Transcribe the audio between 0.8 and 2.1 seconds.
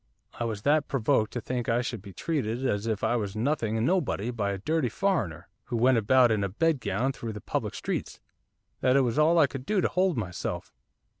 provoked to think I should